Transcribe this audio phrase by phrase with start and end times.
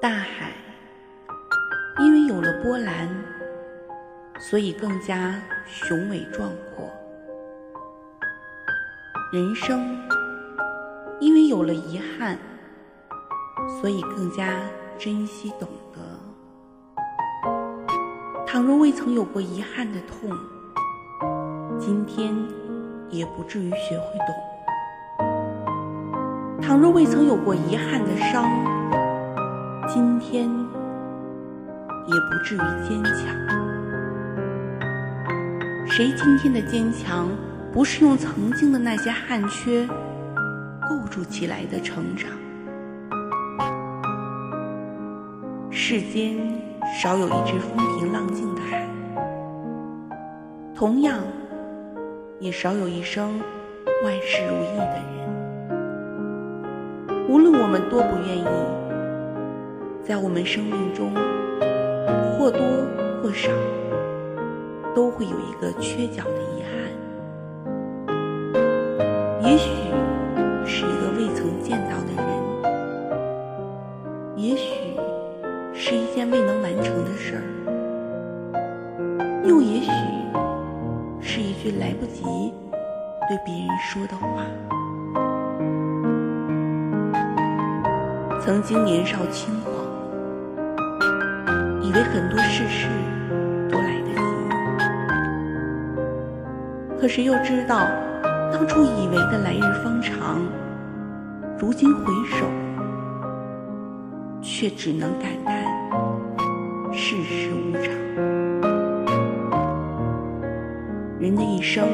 [0.00, 0.52] 大海，
[1.98, 3.08] 因为有了波澜，
[4.38, 5.34] 所以更加
[5.66, 6.88] 雄伟壮阔。
[9.32, 9.98] 人生，
[11.18, 12.38] 因为有了遗憾，
[13.80, 14.60] 所以更加
[14.96, 15.98] 珍惜懂得。
[18.46, 20.30] 倘若未曾有过遗憾的痛，
[21.80, 22.32] 今天
[23.10, 24.32] 也不至于学会懂；
[26.62, 28.44] 倘若未曾有过遗憾的伤，
[29.88, 33.26] 今天也不至于坚强。
[35.86, 37.30] 谁今天的坚强，
[37.72, 39.88] 不是用曾经的那些憾缺
[40.86, 42.30] 构筑起来的成长？
[45.70, 46.36] 世间
[47.00, 48.86] 少有一只风平浪静的海，
[50.74, 51.18] 同样，
[52.40, 53.40] 也少有一生
[54.04, 55.08] 万事如意的人。
[57.26, 58.44] 无论我们多不愿意，
[60.08, 61.12] 在我们生命中，
[62.38, 62.62] 或多
[63.22, 63.50] 或少，
[64.94, 66.72] 都会有一个缺角的遗憾。
[69.42, 69.68] 也许
[70.64, 72.26] 是一个未曾见到的人，
[74.34, 74.96] 也许
[75.74, 77.44] 是一件未能完成的事儿，
[79.44, 79.90] 又也许
[81.20, 82.24] 是一句来不及
[83.28, 84.42] 对别人说的话。
[88.40, 89.67] 曾经年少轻狂，
[91.88, 92.86] 以为很多事事
[93.70, 94.20] 都来得及，
[97.00, 97.88] 可谁又知道，
[98.52, 100.38] 当初以为的来日方长，
[101.58, 102.44] 如今回首，
[104.42, 105.64] 却只能感叹
[106.92, 107.90] 世事无常。
[111.18, 111.88] 人的一生，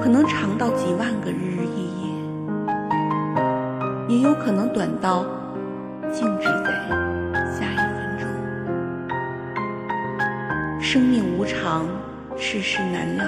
[0.00, 2.06] 可能长到几万个日日夜夜。
[4.08, 5.24] 也有可能短到
[6.12, 6.95] 静止在
[10.88, 11.84] 生命无常，
[12.36, 13.26] 世事难料。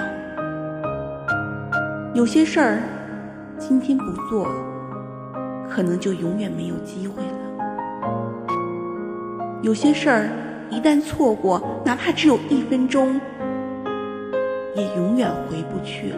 [2.13, 2.79] 有些事儿，
[3.57, 4.47] 今天不做，
[5.69, 7.33] 可能就永远没有机会了。
[9.61, 10.29] 有些事儿，
[10.69, 13.19] 一旦错过，哪怕只有一分钟，
[14.73, 16.17] 也永远回不去了。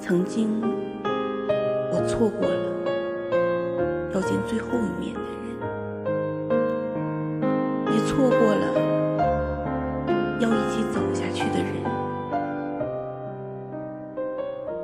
[0.00, 0.60] 曾经，
[1.92, 2.56] 我错过了
[4.12, 5.41] 要见最后一面的人，
[8.12, 8.66] 错过了
[10.38, 11.72] 要一起走下去的人。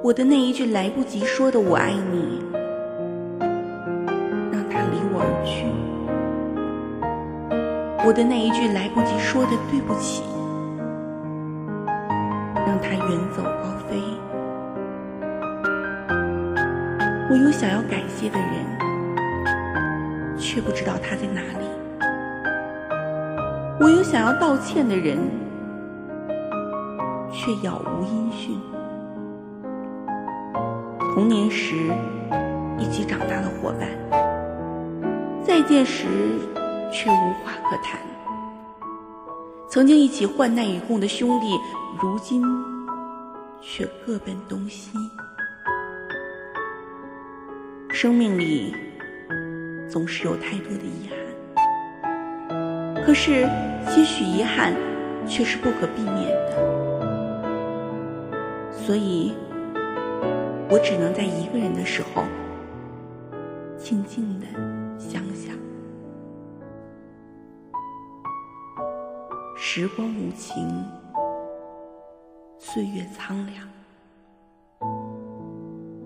[0.02, 2.42] 我的那一句来不及说的“我爱你”，
[4.50, 5.66] 让他离我而去；
[8.06, 10.22] 我的那一句来不及说的“对不起”，
[12.66, 14.00] 让他远走高飞。
[17.30, 18.64] 我有想要感谢的人，
[20.38, 21.66] 却不知道他在哪里；
[23.80, 25.16] 我有想要道歉的人，
[27.32, 28.58] 却杳无音讯。
[31.14, 31.76] 童年时
[32.76, 33.88] 一起长大的伙伴，
[35.44, 36.06] 再见时
[36.92, 38.00] 却无话可谈；
[39.68, 41.56] 曾经一起患难与共的兄弟，
[42.02, 42.42] 如今
[43.60, 44.90] 却各奔东西。
[47.90, 48.74] 生命里
[49.88, 51.17] 总是有太多的遗憾，
[53.08, 53.48] 可是
[53.86, 54.74] 些许遗憾
[55.26, 56.52] 却是不可避免的，
[58.70, 59.32] 所以
[60.68, 62.22] 我只能在一个人的时候，
[63.78, 64.46] 静静的
[64.98, 65.56] 想想。
[69.56, 70.68] 时光无情，
[72.58, 73.66] 岁月苍凉，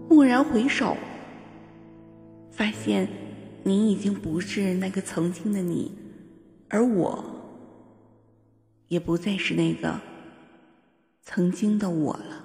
[0.09, 0.97] 蓦然回首。
[2.53, 3.09] 发现，
[3.65, 5.91] 你已经不是那个曾经的你，
[6.75, 7.23] 而我，
[8.89, 9.95] 也不再是那个
[11.21, 12.43] 曾经的我了。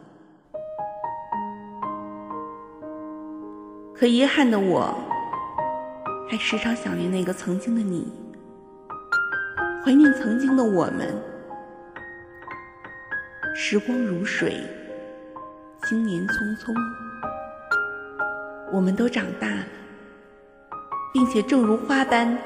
[3.95, 4.93] 可遗憾的我，
[6.29, 8.11] 还时常想念那个曾经的你，
[9.81, 11.15] 怀念曾经的我们。
[13.55, 14.61] 时光如水，
[15.83, 16.75] 经年匆匆，
[18.73, 19.65] 我们都长大了。
[21.13, 22.37] 并且正如花般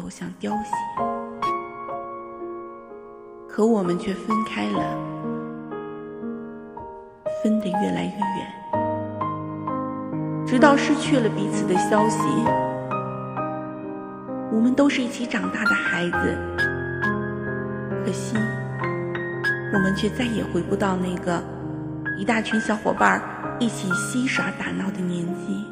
[0.00, 0.72] 走向凋谢，
[3.46, 4.96] 可我们却分开了，
[7.42, 8.50] 分得越来越远，
[10.46, 12.18] 直到失去了彼此的消息。
[14.50, 16.38] 我们都是一起长大的孩子，
[18.02, 18.38] 可惜
[19.74, 21.42] 我们却再也回不到那个
[22.16, 23.20] 一大群小伙伴
[23.58, 25.69] 一起嬉耍打闹的年纪。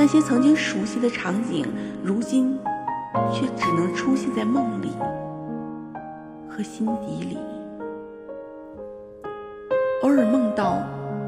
[0.00, 1.66] 那些曾经熟悉的场景，
[2.02, 2.58] 如今
[3.30, 4.88] 却只能出现在梦里
[6.48, 7.36] 和心底里。
[10.00, 10.78] 偶尔梦到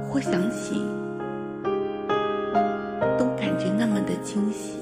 [0.09, 0.83] 或想起，
[3.19, 4.79] 都感觉那么的惊喜。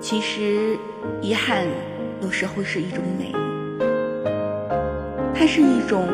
[0.00, 0.78] 其实，
[1.20, 1.66] 遗憾
[2.20, 3.32] 有时候是一种美，
[5.34, 6.06] 它是一种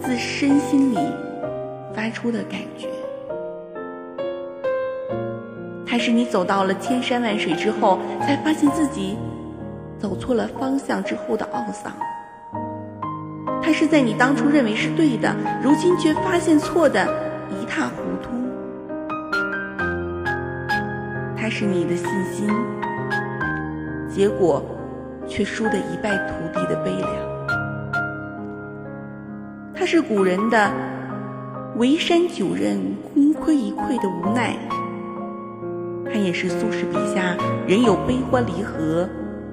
[0.00, 0.96] 自身心里
[1.98, 2.86] 发出的感觉，
[5.84, 9.18] 它是你走到了千山万水之后，才发现自己
[9.98, 11.92] 走错了方向之后的懊丧。
[13.60, 17.04] 它是在你当初认为是对的，如今却发现错的
[17.50, 18.30] 一塌糊涂。
[21.36, 22.48] 它是你的信心，
[24.08, 24.64] 结果
[25.26, 27.08] 却输得一败涂地的悲凉。
[29.74, 30.70] 它是古人的
[31.78, 32.76] “为山九仞，
[33.14, 34.56] 功亏一篑”的无奈，
[36.04, 37.36] 它也是苏轼笔下
[37.68, 39.08] “人有悲欢离合，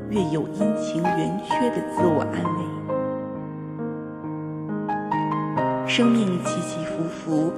[0.10, 2.66] 月有阴晴圆缺”的自我安慰。
[5.88, 7.54] 生命起起伏伏，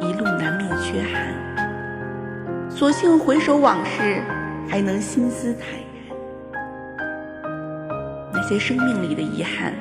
[0.00, 1.34] 一路难免缺憾。
[2.70, 4.22] 所幸回首往事，
[4.66, 6.16] 还能心思坦然。
[8.32, 9.74] 那些生命里的遗憾，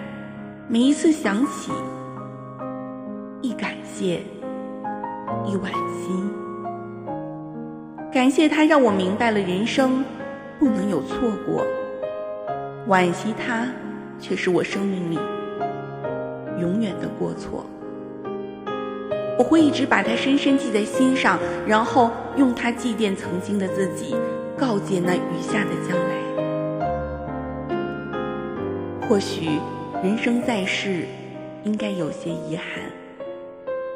[0.67, 1.71] 每一次想起，
[3.41, 4.21] 一感谢，
[5.45, 6.09] 亦惋惜。
[8.11, 10.03] 感谢他让我明白了人生
[10.59, 11.65] 不能有错过，
[12.87, 13.67] 惋惜他
[14.19, 15.19] 却是我生命里。
[16.59, 17.65] 永远的过错，
[19.37, 24.15] 我会一直把它深深记在心上，然后用它祭奠曾经的自己，
[24.57, 26.13] 告诫那余下的将来。
[29.07, 29.59] 或许
[30.03, 31.05] 人生在世，
[31.63, 32.65] 应该有些遗憾，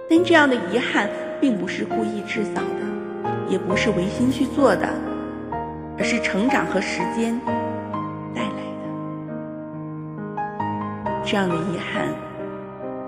[0.09, 1.09] 但这样的遗憾
[1.39, 2.81] 并不是故意制造的，
[3.49, 4.87] 也不是违心去做的，
[5.97, 7.39] 而是成长和时间
[8.33, 8.49] 带来
[8.81, 8.87] 的。
[11.25, 12.07] 这样的遗憾。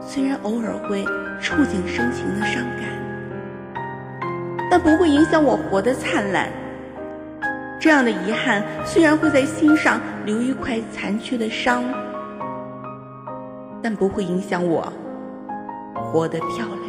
[0.01, 1.05] 虽然偶尔会
[1.39, 2.89] 触景生情的伤感，
[4.71, 6.49] 但不会影响我活得灿烂。
[7.79, 11.83] 这样的遗憾虽然会在心上留一块残缺的伤，
[13.83, 14.91] 但不会影响我
[15.93, 16.88] 活得漂亮。